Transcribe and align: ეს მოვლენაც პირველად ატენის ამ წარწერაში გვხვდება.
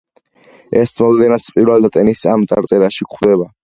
ეს 0.83 0.95
მოვლენაც 1.03 1.51
პირველად 1.59 1.91
ატენის 1.93 2.27
ამ 2.35 2.51
წარწერაში 2.53 3.11
გვხვდება. 3.11 3.53